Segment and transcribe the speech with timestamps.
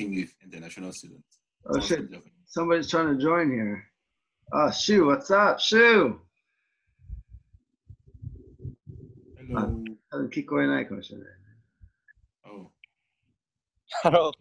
[0.00, 1.38] with international students.
[1.66, 2.08] Oh, shit.
[2.46, 3.84] Somebody's trying to join here.
[4.52, 5.60] Uh, Shu, what's up?
[5.60, 6.20] Shu!
[9.48, 9.84] Hello.
[10.12, 10.60] Ah,
[12.46, 12.70] oh.
[14.02, 14.32] Hello.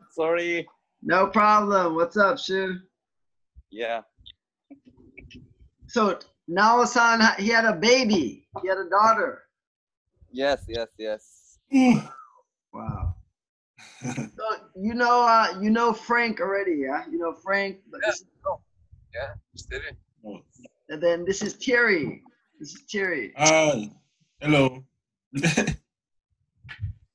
[0.10, 0.66] Sorry.
[1.02, 1.94] No problem.
[1.94, 2.78] What's up, Shu?
[3.70, 4.02] Yeah.
[5.86, 6.18] So
[6.48, 8.48] Nao-san, he had a baby.
[8.62, 9.42] He had a daughter.
[10.32, 11.58] Yes, yes, yes.
[11.72, 12.10] Mm.
[12.72, 13.14] Wow.
[14.38, 14.44] So
[14.80, 17.04] you know, uh, you know Frank already, yeah?
[17.10, 18.24] You know Frank, but this,
[19.14, 19.84] Yeah, steady.
[20.24, 20.40] oh.
[20.88, 22.22] and then this is Terry.
[22.60, 23.32] This is Terry.
[23.36, 23.74] Ah,
[24.40, 24.84] hello.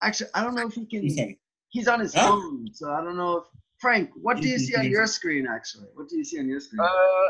[0.02, 1.38] Actually, I don't know if he can.
[1.70, 2.28] He's on his Huh?
[2.28, 3.44] phone, so I don't know if
[3.80, 4.10] Frank.
[4.22, 5.48] What do you see on your screen?
[5.48, 6.82] Actually, what do you see on your screen?
[6.82, 7.30] Uh,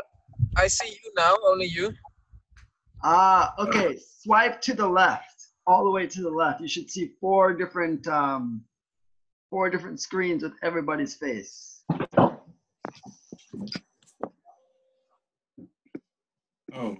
[0.56, 1.92] I see you now, only you.
[3.02, 3.96] Ah, okay.
[4.22, 5.33] Swipe to the left,
[5.66, 6.60] all the way to the left.
[6.60, 8.62] You should see four different, um,
[9.50, 11.82] four different screens with everybody's face.
[16.74, 16.96] oh.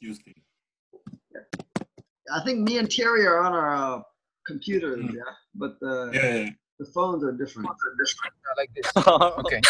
[0.00, 0.34] Tuesday.
[2.32, 4.02] I think me and Terry are on our uh,
[4.46, 5.22] computers, yeah,
[5.54, 6.50] but the Yeah, yeah.
[6.78, 7.68] the phones are different.
[7.70, 7.74] Uh,
[8.56, 8.92] like this.
[9.08, 9.60] okay.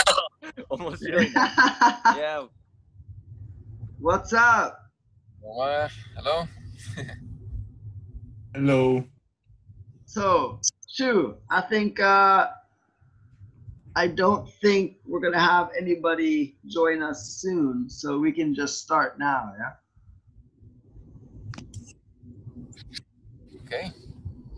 [0.44, 0.62] Okay.
[0.70, 1.32] Almost hearing.
[1.34, 2.46] Yeah.
[4.00, 4.87] What's up?
[5.48, 6.46] Uh, hello.
[8.54, 9.04] Hello.
[10.04, 12.48] So, Shu, I think uh,
[13.96, 19.18] I don't think we're gonna have anybody join us soon, so we can just start
[19.18, 19.72] now, yeah.
[23.64, 23.90] Okay.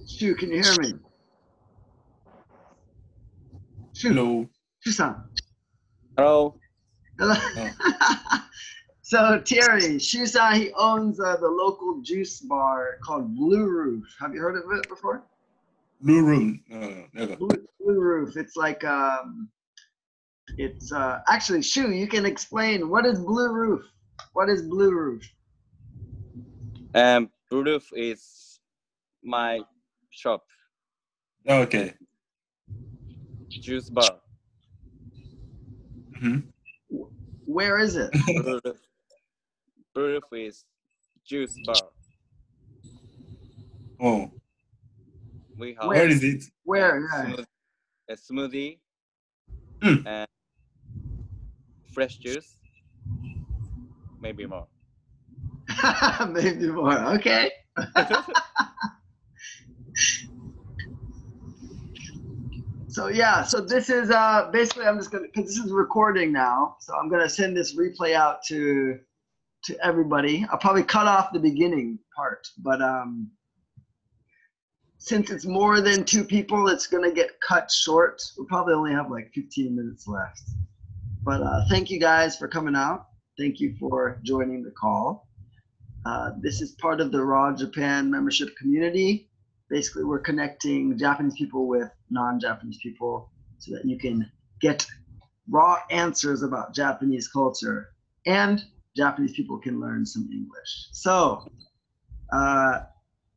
[0.08, 0.94] Shu, can you hear me?
[3.94, 4.48] Shu, Hello.
[4.80, 5.14] Shu-san.
[6.16, 6.58] Hello.
[7.18, 7.34] Hello.
[7.56, 8.36] Oh.
[9.10, 14.04] so Terry, Shu-san, he owns uh, the local juice bar called Blue Roof.
[14.20, 15.24] Have you heard of it before?
[16.00, 16.62] Blue room.
[16.68, 17.34] No, no, never.
[17.34, 18.36] Blue, Blue Roof.
[18.36, 19.48] It's like um,
[20.58, 21.90] it's uh, actually Shu.
[21.90, 23.84] You can explain what is Blue Roof.
[24.32, 25.28] What is Blue Roof?
[26.94, 28.60] Um, Blue Roof is
[29.24, 29.58] my
[30.10, 30.44] shop,
[31.48, 31.94] Okay.
[33.48, 34.20] juice bar.
[36.16, 36.38] hmm
[37.44, 38.14] Where is it?
[39.96, 40.24] Rudolph.
[40.30, 40.64] Rudolph is
[41.24, 41.76] juice bar.
[44.00, 44.30] Oh,
[45.58, 46.44] We have where is it?
[46.64, 47.00] Where?
[47.12, 47.44] Yeah.
[48.08, 48.78] a smoothie
[49.80, 50.06] Mm.
[50.06, 50.28] and
[51.94, 52.56] fresh juice,
[54.20, 54.66] maybe more.
[56.28, 56.98] Maybe more.
[57.16, 57.50] Okay.
[62.88, 66.76] So yeah, so this is uh basically I'm just gonna because this is recording now,
[66.80, 68.98] so I'm gonna send this replay out to
[69.64, 70.46] to everybody.
[70.50, 73.30] I'll probably cut off the beginning part, but um
[74.98, 78.22] since it's more than two people, it's gonna get cut short.
[78.36, 80.42] We'll probably only have like 15 minutes left.
[81.22, 83.06] But uh, thank you guys for coming out.
[83.38, 85.26] Thank you for joining the call.
[86.04, 89.30] Uh, this is part of the Raw Japan membership community
[89.70, 94.84] basically we're connecting Japanese people with non-Japanese people so that you can get
[95.48, 97.90] raw answers about Japanese culture
[98.26, 98.64] and
[98.96, 100.88] Japanese people can learn some English.
[100.92, 101.46] So
[102.32, 102.80] uh,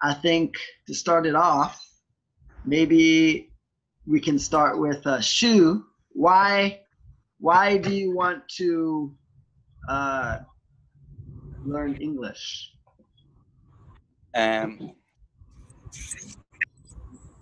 [0.01, 0.55] I think
[0.87, 1.79] to start it off,
[2.65, 3.49] maybe
[4.05, 5.85] we can start with uh, Shu.
[6.09, 6.81] Why,
[7.39, 9.15] why do you want to
[9.89, 10.39] uh,
[11.65, 12.71] learn English?
[14.35, 14.93] Um,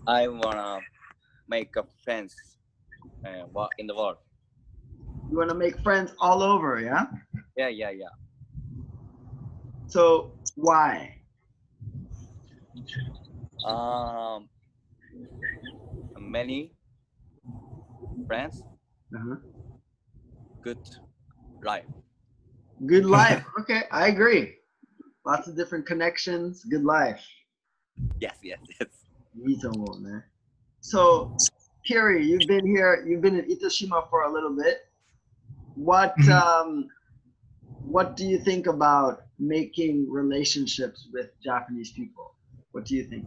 [0.08, 0.80] I wanna
[1.48, 2.36] make a friends
[3.26, 4.18] uh, in the world.
[5.31, 7.06] You want to make friends all over, yeah?
[7.56, 8.08] Yeah, yeah, yeah.
[9.88, 11.16] So why?
[13.66, 14.50] Um,
[16.20, 16.74] many
[18.28, 18.62] friends.
[19.16, 19.36] Uh-huh.
[20.62, 20.80] Good
[21.64, 21.86] life.
[22.86, 23.46] Good life.
[23.62, 24.56] okay, I agree.
[25.25, 26.66] Lots of different connections.
[26.66, 27.25] Good life.
[28.20, 28.90] Yes, yes, yes.
[30.82, 31.38] So,
[31.88, 33.06] Kiri, you've been here.
[33.08, 34.91] You've been in Itoshima for a little bit.
[35.76, 36.32] What Mhm.
[36.32, 36.90] um,
[37.84, 42.35] what do you think about making relationships with Japanese people?
[42.72, 43.26] What do you think?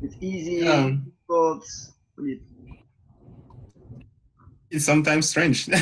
[0.00, 0.66] It's easy.
[0.68, 1.64] Um, difficult?
[2.14, 2.78] What do you think?
[4.70, 5.68] it's sometimes strange.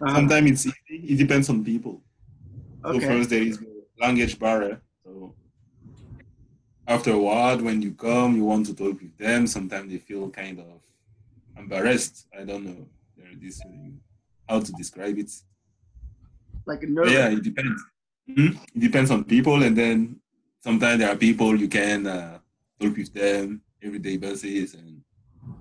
[0.00, 0.12] Uh-huh.
[0.16, 1.14] sometimes it's easy.
[1.14, 2.02] It depends on people.
[2.84, 3.58] So first there is
[3.98, 4.82] language barrier.
[5.04, 5.34] So
[6.86, 9.46] after a while, when you come, you want to talk with them.
[9.46, 10.80] Sometimes they feel kind of
[11.56, 12.26] embarrassed.
[12.38, 12.88] I don't know.
[13.16, 13.62] There is this.
[14.48, 15.30] How to describe it?
[16.66, 17.12] Like a nervous.
[17.12, 17.82] yeah, it depends.
[18.28, 18.58] Mhm.
[18.74, 20.20] It depends on people, and then
[20.62, 22.38] sometimes there are people you can uh,
[22.80, 25.02] talk with them everyday basis and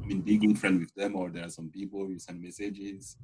[0.02, 3.18] I mean be good friend with them or there are some people you send messages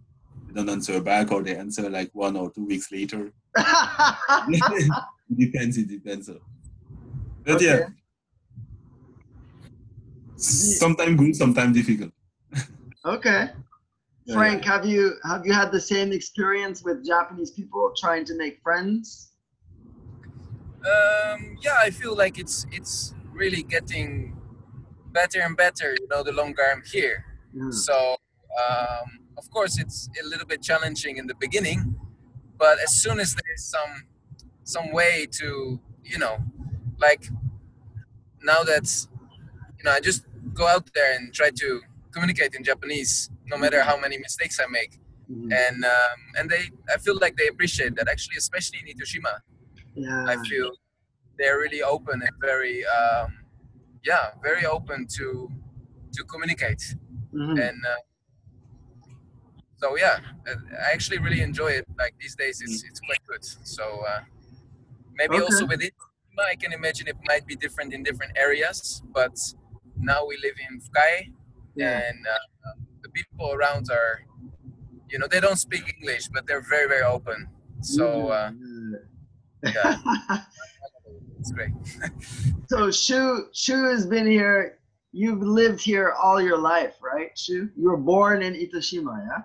[0.46, 3.32] they don't answer back or they answer like one or two weeks later
[4.50, 4.96] it
[5.38, 6.30] depends it depends
[7.46, 7.66] but Okay.
[7.68, 7.88] yeah
[10.38, 12.12] sometimes good sometimes difficult
[13.06, 13.52] okay.
[14.30, 18.38] Yeah, Frank, have you have you had the same experience with Japanese people trying to
[18.38, 19.32] make friends?
[20.86, 24.38] Um, yeah, I feel like it's it's really getting
[25.12, 25.96] better and better.
[26.00, 27.26] You know, the longer I'm here.
[27.56, 27.72] Yeah.
[27.72, 28.18] So
[28.64, 31.96] um, of course it's a little bit challenging in the beginning,
[32.56, 34.06] but as soon as there's some
[34.64, 36.38] some way to you know,
[37.00, 37.30] like
[38.44, 39.08] now that
[39.80, 40.24] you know, I just
[40.54, 44.68] go out there and try to communicate in Japanese, no matter how many mistakes I
[44.68, 44.94] make,
[45.30, 45.52] Mhm.
[45.64, 46.64] and um, and they
[46.94, 49.34] I feel like they appreciate that actually, especially in Itoshima.
[49.96, 50.26] Yeah.
[50.34, 50.68] I feel
[51.38, 53.28] they're really open and very, um,
[54.04, 55.28] yeah, very open to
[56.16, 56.84] to communicate.
[57.34, 57.56] Mhm.
[57.68, 58.02] And uh,
[59.82, 60.18] so yeah,
[60.86, 61.86] I actually really enjoy it.
[61.98, 63.44] Like these days, it's it's quite good.
[63.76, 64.22] So uh,
[65.14, 65.44] maybe Okay.
[65.46, 65.94] also with it,
[66.52, 69.02] I can imagine it might be different in different areas.
[69.14, 69.36] But
[69.98, 71.34] now we live in Fukae,
[71.76, 72.02] Yeah.
[72.08, 72.72] and uh,
[73.02, 74.26] the people around are,
[75.10, 77.48] you know, they don't speak English, but they're very very open.
[77.82, 78.52] So uh,
[79.64, 79.98] yeah,
[81.40, 81.72] it's great.
[82.70, 84.78] So Shu Shu has been here.
[85.12, 87.70] You've lived here all your life, right, Shu?
[87.76, 89.42] You were born in Itoshima, yeah?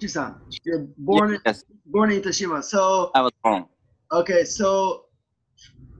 [0.00, 2.62] Shu-san, you're born in, yes, born in Itoshima.
[2.62, 3.66] So I was born.
[4.12, 5.06] okay, so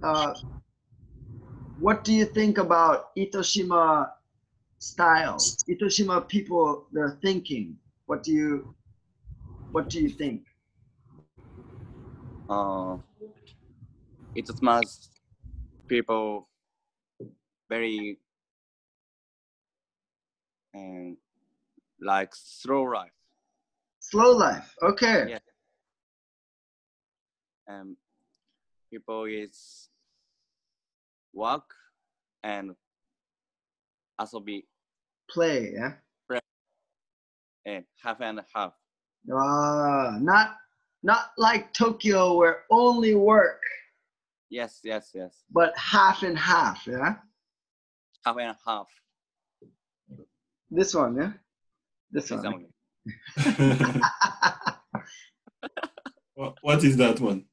[0.03, 0.33] uh,
[1.81, 4.11] what do you think about Itoshima
[4.79, 5.39] style?
[5.69, 7.77] Itoshima people, their thinking.
[8.07, 8.75] What do you
[9.73, 10.43] what do you think?
[12.49, 12.97] Uh,
[14.61, 14.89] much
[15.89, 16.49] people
[17.69, 18.19] very
[20.75, 21.17] and
[22.01, 23.13] like slow life
[24.01, 24.75] Slow life.
[24.83, 25.27] Okay.
[25.29, 25.39] Yeah.
[27.69, 27.97] and
[28.91, 29.90] people is
[31.35, 31.65] work
[32.43, 32.75] and
[34.21, 34.65] asobi
[35.31, 35.93] Play, yeah.
[37.67, 38.73] and half and half
[39.33, 40.57] Ah, not
[41.03, 43.63] not like Tokyo where only work,
[44.51, 47.15] yes yes yes but half and half, yeah.
[48.25, 48.89] half and half
[50.71, 51.33] This one, yeah.
[52.11, 52.47] This is one.
[52.55, 52.67] only
[56.35, 57.45] What- what is that one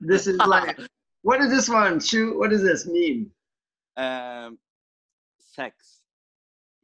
[0.00, 0.78] this is like
[1.22, 2.00] what is this one?
[2.00, 3.30] Shoot, what does this mean?
[3.96, 4.56] um
[5.38, 5.98] sex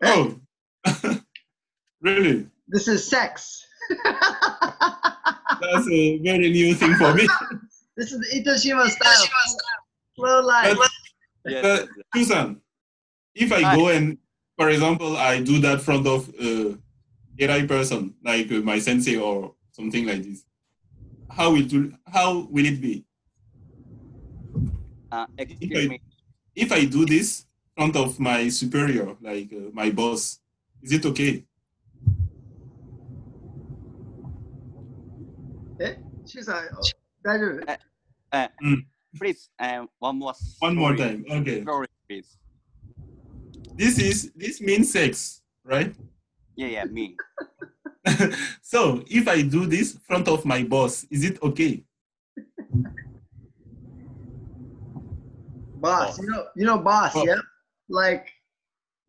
[0.03, 0.39] oh
[2.03, 3.65] really This is sex.
[4.05, 7.27] that's a very new thing for me
[7.97, 9.27] this is the Itoshima style.
[10.17, 10.77] Slow life.
[10.77, 10.91] But-
[11.47, 12.07] yes, Uh, yes, yes.
[12.15, 12.61] Shu-san,
[13.35, 13.77] if I Hi.
[13.77, 14.19] go and,
[14.59, 16.75] for example, I do that front of uh,
[17.39, 20.45] AI person, like uh, my sensei or something like this,
[21.31, 23.05] how will it, how will it be?
[25.13, 26.01] Uh, excuse I- me
[26.55, 27.45] If I do this
[27.77, 30.41] front of my superior, like uh, my boss,
[30.83, 31.45] is it okay?
[36.27, 36.91] She's like, oh,
[37.25, 37.77] daijoubu.
[38.33, 38.87] uh, Mm.
[39.19, 41.25] please um one more One more time.
[41.31, 41.63] Okay.
[41.63, 42.37] story please
[43.77, 45.95] This is this means sex, right?
[46.57, 47.17] yeah yeah me
[48.63, 51.85] so if I do this front of my boss, is it okay?
[55.81, 56.17] boss.
[56.17, 56.19] Boss.
[56.21, 57.15] You know, you know, boss.
[57.15, 57.25] Boss.
[57.27, 57.41] Yeah,
[57.89, 58.29] like,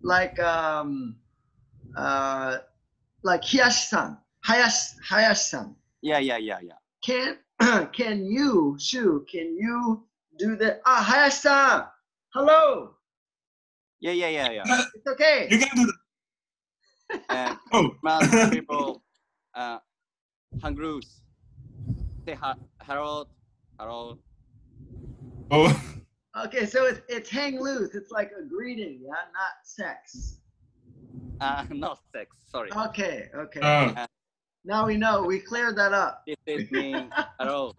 [0.01, 1.15] like, um,
[1.95, 2.57] uh,
[3.24, 5.75] like Hiyashi-san, Hayashi, Hayashi-san.
[6.01, 7.38] yeah yeah yeah yeah Can
[7.93, 9.25] can you, Shu?
[9.31, 10.03] Can you
[10.38, 10.81] do that?
[10.86, 11.86] Ah, Hayashi-san.
[12.33, 12.93] Hello.
[14.00, 15.47] yeah yeah yeah yeah It's okay.
[15.50, 17.21] You can do that.
[17.29, 17.95] and Oh.
[18.03, 19.01] most people
[19.55, 19.79] uh
[20.62, 21.21] hang loose
[22.27, 23.25] say ha- hello
[23.79, 24.19] hello
[25.50, 25.71] oh.
[26.46, 27.96] Okay, so it's it's hang loose.
[27.96, 30.39] It's like a greeting, yeah, not sex.
[31.41, 33.60] uh not sex sorry Okay, okay.
[33.63, 34.08] Ah,
[34.65, 35.24] now we know.
[35.24, 36.24] We cleared that up.
[36.27, 37.08] this is me
[37.39, 37.74] hello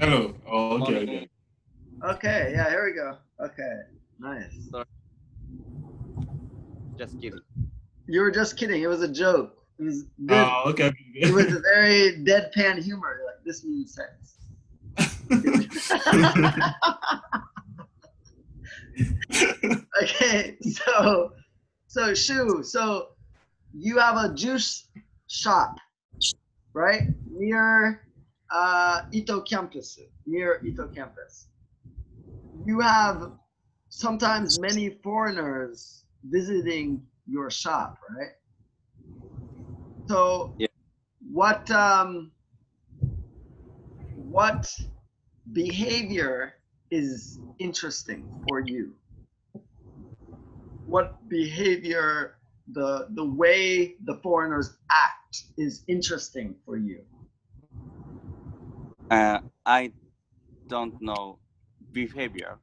[0.00, 0.34] hello.
[0.46, 1.28] Oh, okay, okay.
[2.04, 3.16] Okay, yeah, here we go.
[3.40, 3.82] Okay,
[4.18, 4.52] nice.
[4.70, 4.84] Sorry.
[6.98, 7.40] just kidding
[8.06, 8.82] You were just kidding.
[8.82, 9.56] It was a joke.
[9.78, 10.46] It was good.
[10.46, 10.92] Ah, okay.
[11.14, 13.20] it was a very deadpan humor.
[13.26, 14.41] Like this means sex.
[20.02, 21.32] okay, so
[21.86, 23.08] so Shu, so
[23.76, 24.88] you have a juice
[25.28, 25.76] shop,
[26.74, 27.02] right?
[27.30, 28.02] Near
[28.50, 31.48] uh, Ito campus, near Ito campus,
[32.64, 33.32] you have
[33.88, 38.32] sometimes many foreigners visiting your shop, right?
[40.08, 40.68] So, Yeah.
[41.30, 42.32] what um,
[44.14, 44.68] what
[45.50, 46.54] behavior
[46.90, 48.94] is interesting for you?
[50.86, 52.36] What behavior
[52.72, 57.00] the the way the foreigners act is interesting for you?
[59.10, 59.92] Uh, I
[60.68, 61.38] don't know
[61.92, 62.58] behavior.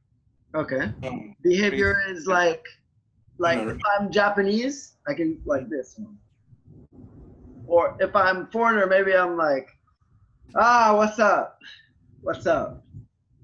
[0.54, 0.90] Okay.
[1.04, 2.64] Um, Behavior is like
[3.38, 5.98] like if I'm Japanese, I can like this.
[5.98, 6.10] know.
[7.66, 9.68] Or if I'm foreigner, maybe I'm like,
[10.56, 11.58] ah, what's up?
[12.22, 12.84] What's up?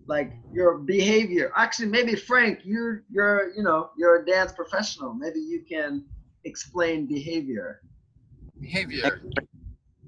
[0.06, 1.52] Like your behavior.
[1.56, 5.14] Actually, maybe Frank, you're you're you know you're a dance professional.
[5.14, 6.04] Maybe you can
[6.44, 7.80] explain behavior.
[8.60, 9.22] Behavior.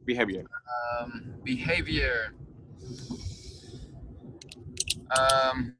[0.04, 0.44] Behavior.
[1.00, 2.34] Um, behavior.
[5.18, 5.74] Um,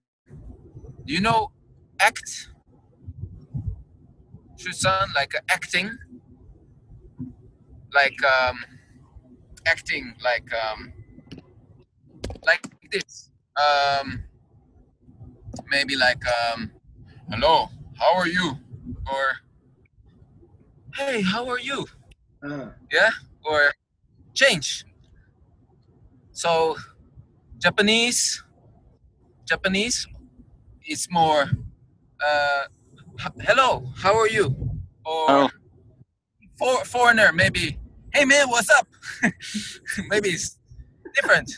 [1.06, 1.52] do you know
[2.00, 2.48] act?
[4.58, 5.96] should sound like uh, acting?
[7.94, 8.64] Like um,
[9.66, 10.92] acting, like um,
[12.44, 13.30] like this.
[13.56, 14.24] Um,
[15.70, 16.70] maybe like um,
[17.30, 17.68] hello,
[17.98, 18.58] how are you?
[19.10, 19.32] Or
[20.94, 21.86] hey, how are you?
[22.40, 23.10] Uh, yeah
[23.44, 23.72] or
[24.32, 24.84] change
[26.30, 26.76] so
[27.58, 28.44] japanese
[29.44, 30.06] japanese
[30.86, 31.50] is more
[32.24, 32.62] uh
[33.40, 34.46] hello how are you
[35.04, 35.50] or Oh.
[36.56, 37.76] for, foreigner maybe
[38.14, 38.86] hey man what's up
[40.08, 40.60] maybe it's
[41.14, 41.50] different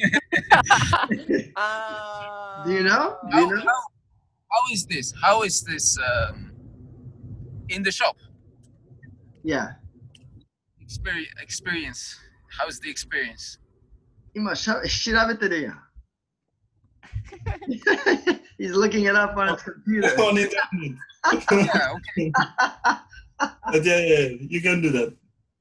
[1.55, 3.17] Uh, do you know?
[3.29, 3.61] Do how, you know?
[3.61, 3.81] how,
[4.51, 6.51] how is this how is this um,
[7.69, 8.15] in the shop
[9.43, 9.73] Yeah.
[10.81, 13.59] experience experience how's the experience
[14.33, 15.81] 今しゃ調べてるやん。
[18.57, 20.15] He's looking it up on his computer.
[20.21, 20.51] on internet.
[21.51, 22.31] yeah okay
[23.71, 25.13] But yeah, yeah, you can do that.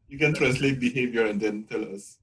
[0.09, 2.19] You can translate behavior and then tell us.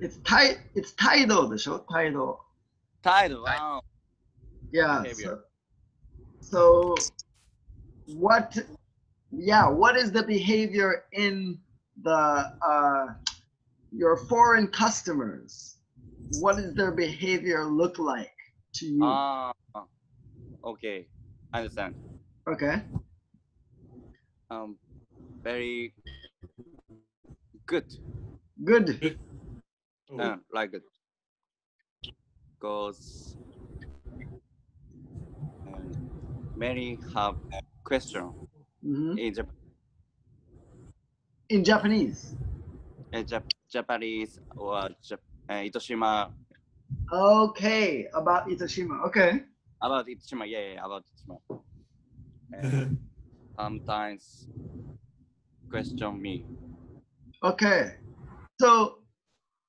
[0.00, 2.40] It's タイ it's 態度でしょ態度。
[3.02, 3.42] Title.
[3.42, 3.58] Right.
[3.60, 3.80] Oh,
[4.72, 5.02] Yeah.
[5.02, 5.44] Behavior.
[6.40, 7.12] So, so
[8.18, 8.56] what
[9.32, 11.58] yeah, what is the behavior in
[12.02, 13.06] the uh
[13.92, 15.76] your foreign customers?
[16.40, 18.34] What does their behavior look like
[18.74, 19.00] to you?
[19.02, 19.52] Ah,
[20.64, 21.06] okay.
[21.54, 21.94] Understand.
[22.48, 22.82] okay.
[24.50, 24.76] Um,
[25.42, 25.94] very
[27.66, 27.86] good.
[28.64, 29.18] Good.
[30.11, 30.83] Oh, Uh, like it.
[32.59, 33.35] Because
[35.67, 36.11] um,
[36.55, 37.35] many have
[37.83, 38.33] question
[38.83, 39.17] Mhm.
[39.17, 39.55] in Jap-
[41.49, 42.35] In Japanese.
[43.13, 46.31] uh, Jap- Japanese or Jap- uh, Itoshima
[47.11, 49.03] Okay, about Itoshima.
[49.07, 49.43] Okay.
[49.81, 50.47] about Itoshima.
[50.47, 51.61] Yeah, yeah, about Itoshima.
[53.59, 54.47] Sometimes
[55.69, 56.45] question me.
[57.43, 57.97] Okay.
[58.59, 59.00] So,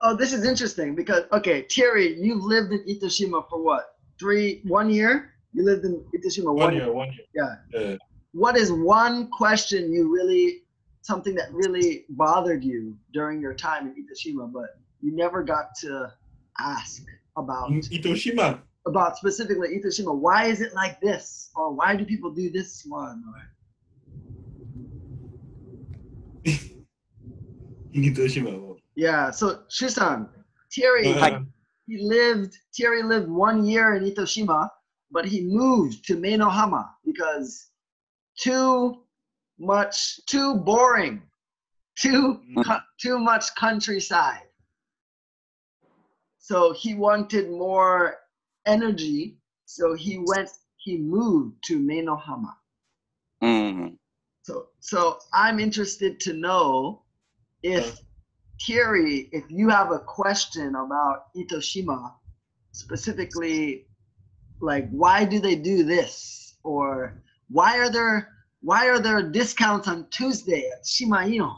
[0.03, 3.97] oh, this is interesting because okay, Terry, you've lived in Itoshima for what?
[4.19, 5.33] Three, one year?
[5.53, 7.27] You lived in Itoshima one year, one year.
[7.35, 7.81] Yeah.
[7.81, 7.97] Yeah.
[8.33, 10.63] What is one question you really,
[11.03, 16.13] something that really bothered you during your time in Itoshima, but you never got to
[16.59, 17.05] ask
[17.37, 18.61] about In Itoshima.
[18.87, 20.17] about specifically Itoshima?
[20.17, 23.23] Why is it like this, or why do people do this one?
[23.29, 23.43] Or,
[27.93, 28.72] In Itoshima.
[28.95, 29.31] Yeah.
[29.31, 30.29] So Shusan,
[30.71, 31.41] Terry, Uh,
[31.87, 34.69] he lived Terry lived one year in Itoshima,
[35.11, 37.71] but he moved to Meinohama because
[38.39, 39.03] too
[39.59, 41.23] much too boring.
[41.99, 44.49] Too cu- too much countryside.
[46.39, 48.17] So he wanted more
[48.67, 52.57] energy, so he went he moved to Meinohama.
[53.43, 53.99] Mm.
[54.43, 57.03] So so I'm interested to know
[57.63, 58.01] if
[58.67, 62.13] Thierry, if you have a question about Itoshima,
[62.73, 63.87] specifically
[64.61, 66.55] like why do they do this?
[66.63, 68.29] Or why are there
[68.61, 71.57] why are there discounts on Tuesday at Shimaino?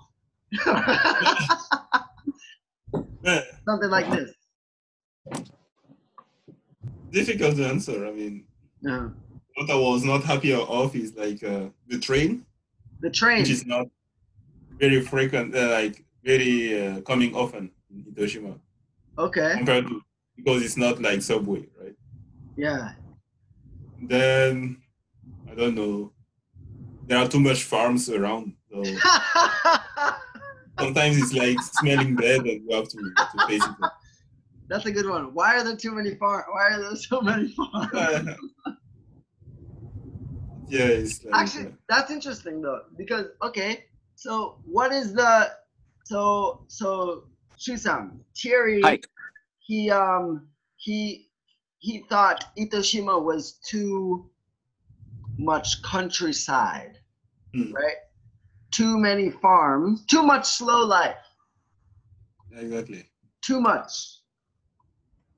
[3.25, 4.31] eh, Something like this.
[7.11, 8.07] difficult to answer.
[8.07, 8.45] I mean,
[8.81, 9.09] Yeah.
[9.55, 12.45] what I was not happy of is like uh, the train,
[13.01, 13.39] The train.
[13.39, 13.87] which is not
[14.81, 18.59] very frequent, uh, like very uh, coming often in Itoshima
[19.19, 19.53] Okay.
[19.57, 20.01] compared to
[20.37, 21.95] because it's not like subway, right?
[22.57, 22.93] Yeah.
[24.03, 24.83] Then
[25.51, 26.13] I don't know.
[27.07, 28.83] There are too much farms around, so
[30.81, 33.75] Sometimes it's like smelling bad and you have to, to face it.
[34.69, 35.35] That's a good one.
[35.35, 36.47] Why are there too many farms?
[36.51, 37.91] Why are there so many farms?
[40.69, 45.51] yeah, it's like Actually, that's interesting though, because okay, so what is the
[46.05, 47.25] so so
[47.59, 48.81] Shusan Thierry?
[48.83, 49.01] Hi.
[49.59, 51.29] He um he
[51.79, 54.31] he thought Itoshima was too
[55.39, 56.99] much countryside,
[57.55, 57.73] Hmm.
[57.73, 57.97] right?
[58.71, 61.17] Too many farms, too much slow life,
[62.53, 63.09] exactly.
[63.43, 64.21] too much.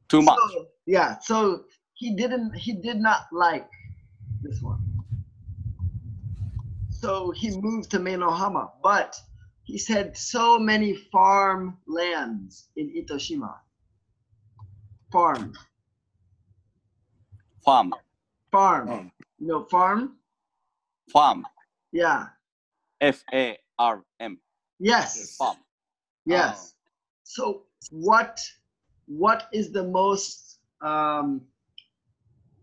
[0.09, 0.39] Too much.
[0.53, 3.69] So, yeah, so he didn't he did not like
[4.43, 4.81] this one.
[6.91, 9.17] So he moved to Meinohama, but
[9.67, 13.53] he said so many farm lands in Itoshima.
[15.13, 15.53] Farm,
[17.65, 17.93] Farm.
[18.53, 20.17] farm, you know, farm.
[21.11, 21.45] Farm.
[21.93, 22.27] Yeah.
[23.01, 24.39] F A R M.
[24.79, 25.17] Yes.
[25.17, 25.37] Yes.
[25.37, 25.57] Farm.
[26.27, 26.75] Yes.
[27.25, 28.41] So what
[29.07, 31.41] what is the most um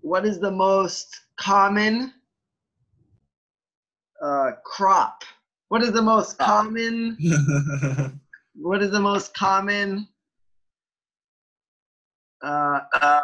[0.02, 2.14] what is the most common
[4.22, 5.24] uh crop?
[5.74, 7.18] What is the most common
[8.54, 10.08] what is the most common
[12.44, 13.22] uh, uh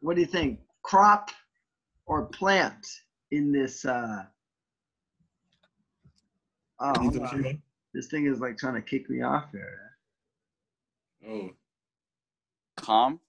[0.00, 0.60] what do you think?
[0.82, 1.30] Crop
[2.04, 2.86] or plant
[3.30, 4.24] in this uh
[6.80, 7.28] oh, hold on.
[7.28, 7.60] Itoshima?
[7.94, 9.92] this thing is like trying to kick me off here.
[11.26, 11.50] Oh,
[12.76, 13.20] Calm.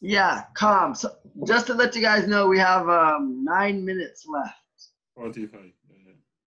[0.00, 0.94] Yeah, calm.
[0.94, 1.16] So
[1.48, 4.54] just to let you guys know, we have um, nine minutes left.
[5.16, 5.72] 45.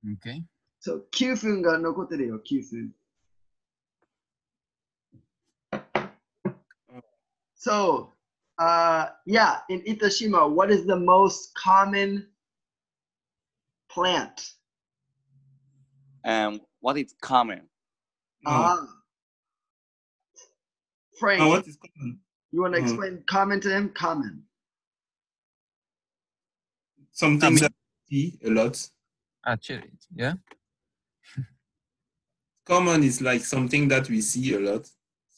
[0.04, 0.13] yeah.
[0.13, 0.44] Okay.
[0.80, 2.96] So 9分が残ってるよ、9分。
[7.56, 8.13] So,
[8.58, 12.28] uh, yeah, in Itoshima, what is the most common
[13.89, 14.56] plant?
[16.24, 17.68] And what is common?
[18.42, 18.51] No.
[18.51, 18.88] Ah.
[21.20, 22.22] Frank, Ah, what is common?
[22.51, 22.84] you want to Mhm.
[22.84, 23.89] explain common to him?
[23.94, 24.48] Common.
[27.12, 27.74] Something I mean- that
[28.10, 28.89] we see a lot.
[29.46, 29.90] Ah, cherry.
[30.14, 30.35] Yeah.
[32.64, 34.88] Common is like something that we see a lot,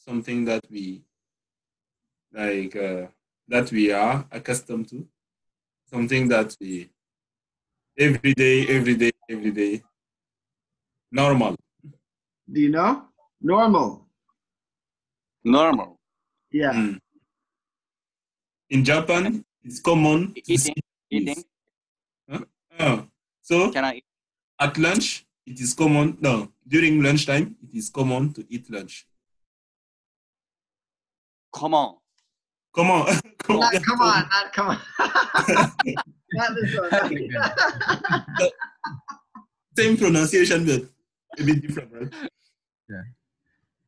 [0.05, 1.03] something that we
[2.31, 3.07] like uh,
[3.49, 5.05] that we are accustomed to,
[5.89, 6.89] something that we
[7.99, 9.83] every day, every day, every day,
[11.11, 11.55] normal.
[12.49, 13.03] Do you know?
[13.41, 14.07] Normal.
[15.43, 15.99] Normal.
[16.51, 16.71] Yeah.
[16.71, 16.99] Mm.
[18.69, 20.57] In Japan, it's common to Eating.
[20.57, 20.73] see
[21.09, 21.43] Eating.
[22.79, 23.07] Oh,
[23.47, 24.01] so Can I
[24.59, 26.17] at lunch, it is common.
[26.19, 29.05] No, during lunchtime, it is common to eat lunch.
[31.53, 31.95] Come on.
[32.75, 33.05] Come on,
[33.39, 33.83] come Not, on.
[33.83, 34.79] come on, not come on.
[36.33, 36.91] not this one.
[39.77, 40.81] Same pronunciation, but
[41.39, 42.13] a bit different, right?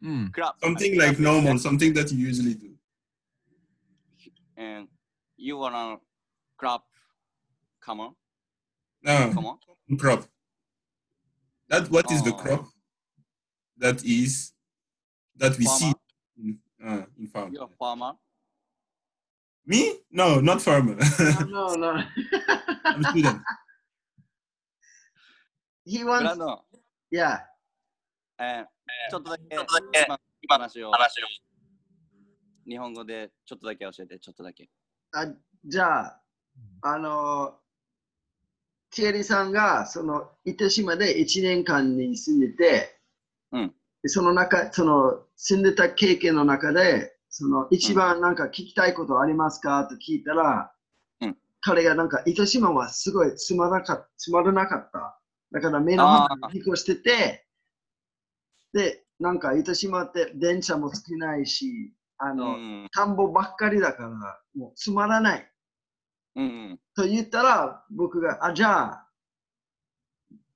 [0.03, 0.31] Mm.
[0.33, 0.53] Crab.
[0.63, 2.69] Something like normal, something that you usually do.
[4.55, 4.87] And
[5.35, 5.97] you wanna
[6.57, 6.85] crop?
[7.81, 8.15] Come on.
[9.02, 9.58] No, Come on.
[9.98, 10.24] crop.
[11.68, 12.36] That what is the Oh.
[12.36, 12.66] crop?
[13.78, 14.54] That is
[15.36, 15.98] that we see Farmer.
[16.38, 17.52] in, uh, in farm.
[17.52, 18.14] You're a farmer.
[19.66, 20.00] Me?
[20.10, 20.96] No, not farmer.
[21.48, 22.04] no, no, no.
[22.84, 23.40] I'm student.
[25.86, 26.60] he ブラ wants, ンドン。
[27.12, 27.40] yeah.
[28.38, 28.66] えー
[29.10, 31.26] ちょっとだけ、ちょっとだけ今今話を話を
[32.68, 34.68] 日本語でちょっとだけ教えて、ちょっとだけ。
[35.12, 35.26] あ
[35.64, 36.22] じゃあ、
[36.82, 37.57] あの、
[38.95, 42.99] ティエリさんが、その、糸島で1年間に住んでて、
[43.51, 49.85] うんでその中、その、住んでた経験の中で、その、一番なんか聞きたいことありますか？
[49.89, 50.71] と聞いたら、
[51.21, 54.09] うん彼がなんか、糸島はすごいつまらなかった。
[54.17, 55.19] つまらなかった。
[55.51, 57.45] だから目の前に引っ越してて、
[58.73, 62.87] で、なんか糸島って電車も少ないし、あうの、ん。
[62.93, 64.09] 田んぼばっかりだから、
[64.55, 65.51] もうつまらない。
[66.39, 66.79] うんうん。
[66.95, 69.07] と言ったら、僕が、あ、じゃあ、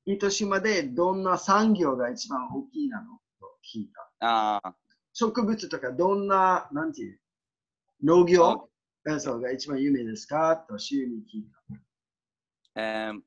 [0.05, 3.19] 糸島でどんな産業が一番大きいなの？
[3.39, 4.27] と聞いた。
[4.27, 4.75] ああ、
[5.13, 7.19] 植物とかどんな、なんていう、
[8.03, 8.69] 農業？
[9.05, 10.55] えそうが一番有名ですか？
[10.69, 11.45] と週に聞い
[12.75, 12.81] た。
[12.81, 13.23] Um,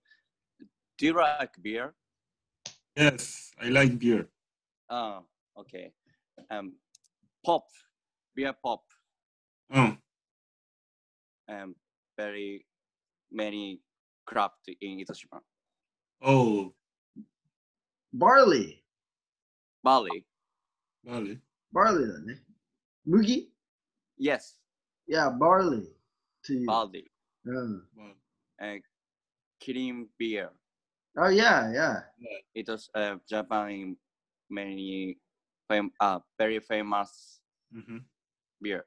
[0.98, 1.94] do you like beer?
[2.96, 4.28] Yes, I like beer.
[4.88, 5.24] Oh,
[5.56, 5.92] okay.
[6.50, 6.72] Um,
[7.44, 7.64] pop,
[8.34, 8.80] beer pop.
[9.70, 9.96] Oh,
[11.48, 11.76] Um,
[12.17, 12.65] very
[13.31, 13.81] many
[14.25, 15.41] craft in Itoshima.
[16.21, 16.73] oh,
[18.13, 18.83] barley。
[19.83, 20.25] Barley.
[21.03, 21.39] vale.
[21.73, 22.43] barley だね。
[23.05, 23.51] 麦
[24.19, 24.55] Yes,
[25.07, 25.87] いや、barley
[26.45, 26.67] という。
[26.67, 27.05] barley.
[27.45, 27.87] うん。
[27.95, 28.15] Vale.
[28.59, 28.83] And
[29.59, 30.51] clean beer.
[31.17, 32.03] Oh yeah, yeah.
[32.53, 33.97] It was uh, Japan in
[34.49, 35.17] many
[35.67, 37.41] fam- uh, very famous
[37.73, 37.97] hmm
[38.61, 38.85] beer.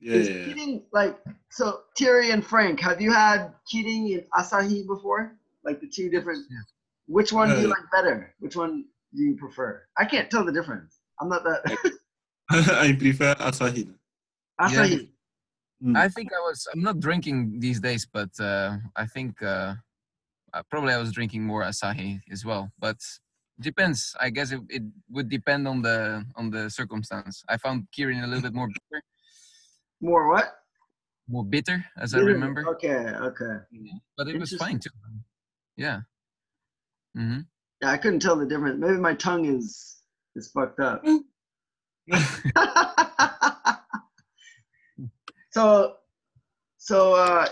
[0.00, 0.54] Yeah, Is yeah, yeah.
[0.54, 1.18] Kirin like
[1.50, 1.80] so?
[1.96, 5.36] Thierry and Frank, have you had Kirin and Asahi before?
[5.64, 6.44] Like the two different.
[6.50, 6.64] Yes.
[7.06, 8.34] Which one do you Uh, like better?
[8.38, 8.84] Which one
[9.14, 9.82] do you prefer?
[9.96, 11.00] I can't tell the difference.
[11.20, 11.60] I'm not that.
[12.50, 13.92] I prefer Asahi.
[14.60, 15.08] Asahi.
[15.82, 15.96] Mm.
[15.96, 16.66] I think I was.
[16.72, 19.74] I'm not drinking these days, but uh, I think uh,
[20.54, 22.70] uh, probably I was drinking more Asahi as well.
[22.78, 22.98] But
[23.60, 24.14] depends.
[24.20, 27.44] I guess it, it would depend on the on the circumstance.
[27.48, 29.02] I found Kirin a little bit more bitter,
[30.00, 30.58] More what?
[31.28, 32.66] more bitter, as I remember.
[32.68, 33.58] Okay, okay.
[34.16, 34.90] But it was fine too.
[35.76, 36.00] Yeah.
[37.14, 37.40] hmm
[37.82, 38.80] Yeah, I couldn't tell the difference.
[38.80, 39.98] Maybe my tongue is
[40.34, 41.04] is fucked up.
[45.50, 45.96] so,
[46.78, 47.46] so uh,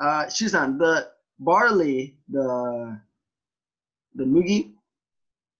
[0.00, 2.98] uh, Shizan, the barley, the
[4.14, 4.72] the mugi,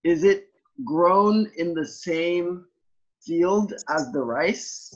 [0.02, 0.48] is it
[0.84, 2.64] grown in the same
[3.20, 4.94] field as the rice?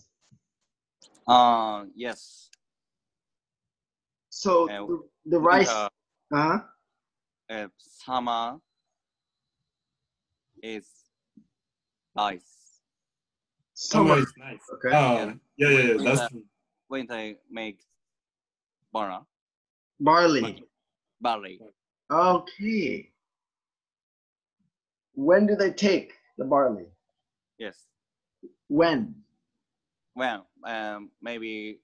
[1.29, 2.49] Uh, yes.
[4.31, 6.61] So Uh, the, the rice, uh-huh.
[7.51, 8.59] uh, summer
[10.63, 10.89] is
[12.17, 12.81] ice.
[13.75, 14.19] Summer Summer.
[14.23, 14.61] is nice.
[14.75, 14.89] Okay.
[14.93, 15.35] Ah, Yeah.
[15.57, 15.95] yeah, yeah, yeah.
[15.97, 16.17] Winter.
[16.17, 16.45] That's true.
[16.89, 17.85] Winter makes
[18.93, 19.27] banana,
[20.01, 20.65] Barley.
[21.21, 21.61] barley.
[22.11, 23.13] Okay.
[25.15, 26.87] When do they take the barley?
[27.59, 27.77] Yes.
[28.69, 29.15] When?
[30.19, 31.79] Well, um, maybe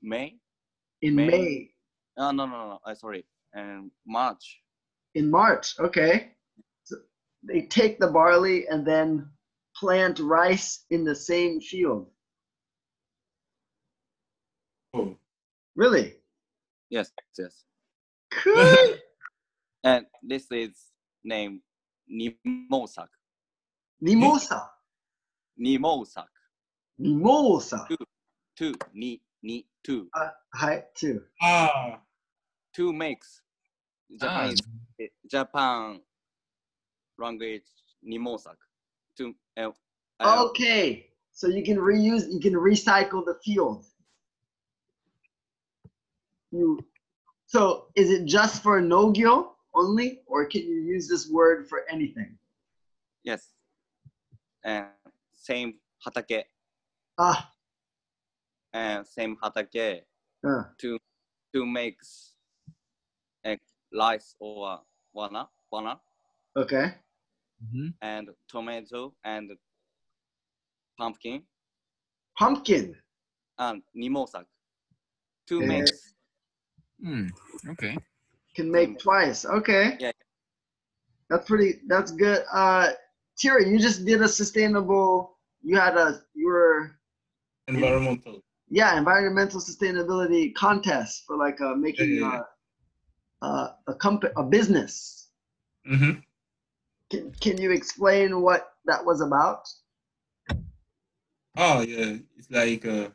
[0.00, 0.36] May.
[1.02, 1.26] In May.
[1.26, 1.70] May.
[2.16, 2.78] Oh, no, no, no.
[2.82, 3.26] Uh, sorry.
[3.54, 4.62] Um, March.
[5.14, 5.78] In March.
[5.78, 6.30] Okay.
[6.84, 6.96] So
[7.42, 9.28] they take the barley and then
[9.76, 12.06] plant rice in the same field.
[14.94, 15.14] Oh,
[15.74, 16.14] Really?
[16.88, 17.64] Yes, yes.
[18.32, 18.94] Cool.
[19.84, 20.72] And this is
[21.22, 21.60] named
[22.10, 23.08] Nimosak.
[24.00, 24.70] Mimosa.
[25.60, 26.28] Nimosak.
[26.98, 27.86] Mimosa.
[28.56, 28.74] Two.
[28.92, 30.08] Ni, ni, two.
[30.14, 31.22] Uh, hi, two.
[31.42, 32.00] ah,
[32.74, 33.40] Two makes.
[34.22, 34.54] Ah, Japan
[34.98, 36.00] is Japan
[37.18, 37.64] language
[38.06, 38.56] Nimosak.
[39.16, 39.34] Two.
[39.56, 39.70] Uh,
[40.20, 41.10] Okay.
[41.32, 43.84] So you can reuse, you can recycle the field.
[46.50, 46.78] You,
[47.46, 52.38] so is it just for Nogyo only, or can you use this word for anything?
[53.22, 53.52] Yes.
[54.64, 54.86] And
[55.32, 56.44] same hatake.
[57.18, 57.52] Ah,
[58.72, 60.02] And same hatake
[60.46, 60.98] uh, to
[61.54, 62.34] to makes
[63.44, 63.56] uh,
[63.94, 64.80] rice or
[65.14, 65.98] wana, wana
[66.56, 66.94] okay.
[67.64, 67.94] Mhm.
[68.02, 69.50] and tomato and
[70.98, 71.42] pumpkin
[72.38, 72.94] Pumpkin.
[73.58, 74.44] and nimosak.
[75.46, 75.66] Two Yeah.
[75.68, 76.14] makes
[77.00, 77.28] Hmm.
[77.70, 77.96] Okay.
[78.56, 79.44] Can make twice.
[79.44, 79.96] Okay.
[80.00, 80.12] Yeah.
[81.28, 81.80] That's pretty.
[81.86, 82.42] That's good.
[82.50, 82.88] Uh,
[83.36, 85.36] Tira, you just did a sustainable.
[85.62, 86.22] You had a.
[86.34, 86.92] You were.
[87.68, 88.40] environmental.
[88.70, 92.40] Yeah, environmental sustainability contest for like uh, making Yeah, yeah,
[93.42, 95.28] uh, uh, a company, a business.
[95.88, 96.20] Mm-hmm.
[97.10, 99.68] Can, can you explain what that was about?
[101.56, 102.16] Oh, yeah.
[102.36, 103.10] It's like uh,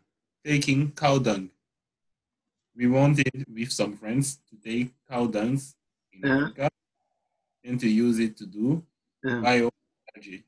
[0.45, 1.49] taking cow dung.
[2.75, 5.75] We wanted with some friends to take cow dungs
[6.13, 6.43] in Yeah.
[6.45, 6.69] Africa
[7.63, 8.84] and to use it to do
[9.23, 9.41] Yeah.
[9.43, 10.43] bioenergy.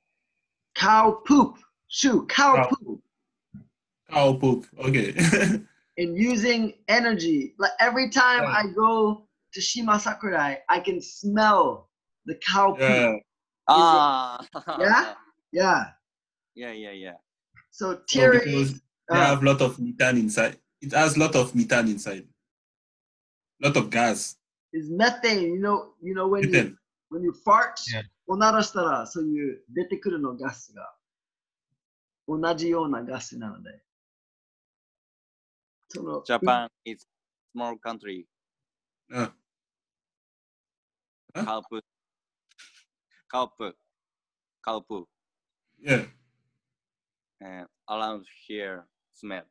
[0.75, 1.57] Cow poop.
[1.87, 2.69] Shoot, cow Cow.
[2.79, 3.03] poop.
[4.09, 4.65] Cow poop.
[4.79, 5.13] Okay.
[5.95, 7.53] And using energy.
[7.59, 8.49] Like every time Yeah.
[8.49, 11.89] I go to Shima Sakurai, I can smell
[12.25, 12.79] the cow poop.
[12.81, 13.13] yeah.
[13.67, 14.41] Ah
[14.79, 15.13] Yeah?
[15.51, 15.83] Yeah.
[16.55, 17.17] yeah yeah yeah.
[17.69, 18.73] So So Thierry, because
[19.09, 20.57] they uh, have a lot of methane inside.
[20.82, 22.26] It has a lot of methane inside.
[23.60, 24.36] lot of gas.
[24.72, 25.42] is methane.
[25.42, 26.78] You know, you know when you Methane.
[27.10, 28.02] when you fart, Yeah.
[28.26, 30.94] おならしたらそういう出てくるのガスが
[32.28, 33.82] 同じようなガスなので。
[35.88, 37.06] その Japan is
[37.56, 38.26] small country.
[39.10, 39.30] Uh,
[41.34, 41.44] Huh?
[41.44, 41.84] Cow poop.
[43.30, 43.74] Cow poop.
[44.64, 45.08] Cow poop.
[45.80, 46.04] yeah.
[47.40, 49.44] And around here smell.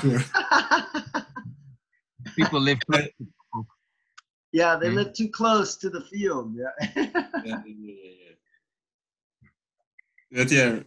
[0.00, 0.20] Sure.
[2.36, 2.78] People live.
[2.88, 3.12] Right.
[4.52, 4.94] yeah, they Hmm.
[4.96, 6.54] live too close to the field.
[6.54, 6.70] Yeah.
[7.44, 8.34] yeah, yeah, yeah, yeah.
[10.32, 10.80] But yeah,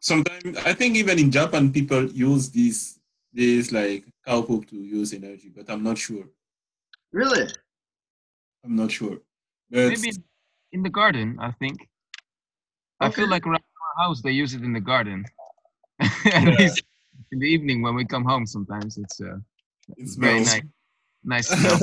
[0.00, 2.98] sometimes I think even in Japan people use this
[3.32, 6.24] this like cow poop to use energy, but I'm not sure.
[7.12, 7.46] really?
[8.64, 9.18] I'm not sure.
[9.70, 10.12] But Maybe
[10.72, 11.36] in the garden.
[11.40, 11.88] I think.
[13.00, 13.62] I feel like around
[13.98, 15.24] our house they use it in the garden.
[16.00, 16.50] At Yeah.
[16.58, 16.82] least
[17.32, 18.46] in the evening when we come home.
[18.46, 19.36] Sometimes it's uh,
[19.96, 20.62] It very nice,
[21.24, 21.78] nice smell.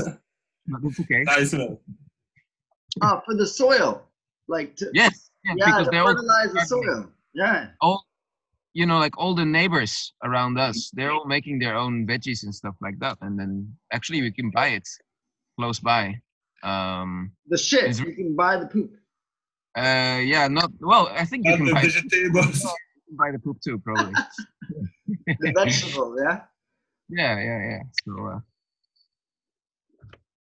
[0.67, 1.24] but it's okay.
[1.24, 1.80] nice smell.
[3.02, 4.04] Oh, for the soil,
[4.48, 7.08] like to, Yes, yeah, yeah, because to they're all fertilize the soil.
[7.34, 7.67] Yeah.
[7.80, 8.06] all
[8.74, 12.54] you know like all the neighbors around us they're all making their own veggies and
[12.56, 13.52] stuff like that and then
[13.91, 14.88] actually we can buy it
[15.58, 16.15] close by
[16.63, 17.86] um The shit.
[17.89, 18.91] Is- You can buy the poop.
[19.78, 22.62] uh yeah not well i think you And can the buy, vegetables.
[23.22, 24.13] buy the poop too probably
[25.11, 26.40] The vegetable, yeah.
[27.09, 28.40] yeah yeah yeah so uh,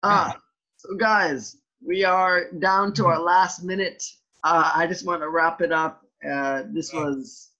[0.03, 0.36] Ah,
[0.77, 4.03] so guys, we are down to our last minute.
[4.43, 6.01] Uh, I just want to wrap it up.
[6.27, 7.51] Uh, this was,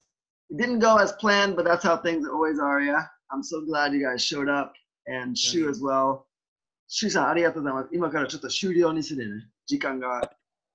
[0.50, 3.04] it didn't go as planned, but that's how things always are, yeah?
[3.32, 4.74] I'm so glad you guys showed up
[5.06, 6.26] and Shu as well.
[6.90, 7.90] Shu さん、ありがとうございます。
[7.94, 9.48] 今からちょっと終了にするね。
[9.68, 10.22] 時間が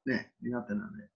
[0.07, 1.09] ね、になってなので。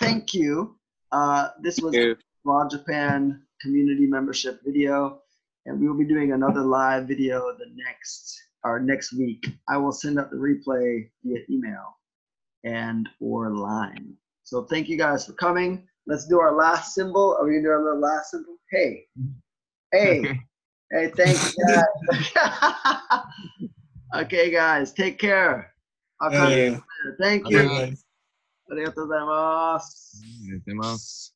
[0.00, 0.76] Thank you.
[1.12, 2.16] Uh, this was you.
[2.44, 5.19] Raw Japan community membership video.
[5.65, 9.47] And we will be doing another live video the next or next week.
[9.67, 11.97] I will send out the replay via email
[12.63, 14.13] and or line.
[14.43, 15.87] So thank you guys for coming.
[16.05, 17.35] Let's do our last symbol.
[17.39, 18.57] Are we gonna do our little last symbol?
[18.71, 19.05] Hey.
[19.91, 20.39] Hey.
[20.91, 21.35] Hey, Thank
[21.67, 23.23] guys.
[24.23, 25.73] okay guys, take care.
[26.21, 26.77] I'll hey.
[27.19, 27.57] Thank you.
[27.57, 27.97] Thank you.
[28.69, 30.21] ありがとうございます。
[30.23, 31.34] ありがとうございます。